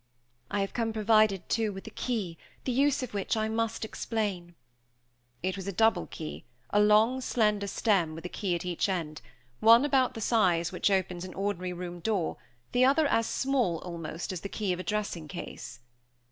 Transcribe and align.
"I 0.49 0.61
have 0.61 0.73
come 0.73 0.91
provided, 0.91 1.47
too, 1.47 1.71
with 1.71 1.85
a 1.85 1.91
key, 1.91 2.35
the 2.63 2.71
use 2.71 3.03
of 3.03 3.13
which 3.13 3.37
I 3.37 3.47
must 3.47 3.85
explain." 3.85 4.55
It 5.43 5.55
was 5.55 5.67
a 5.67 5.71
double 5.71 6.07
key 6.07 6.43
a 6.71 6.79
long, 6.79 7.21
slender 7.21 7.67
stem, 7.67 8.15
with 8.15 8.25
a 8.25 8.29
key 8.29 8.55
at 8.55 8.65
each 8.65 8.89
end 8.89 9.21
one 9.59 9.85
about 9.85 10.15
the 10.15 10.19
size 10.21 10.71
which 10.71 10.89
opens 10.89 11.23
an 11.23 11.35
ordinary 11.35 11.73
room 11.73 11.99
door; 11.99 12.37
the 12.71 12.83
other 12.83 13.05
as 13.05 13.27
small, 13.27 13.77
almost, 13.83 14.33
as 14.33 14.41
the 14.41 14.49
key 14.49 14.73
of 14.73 14.79
a 14.79 14.83
dressing 14.83 15.27
case. 15.27 15.81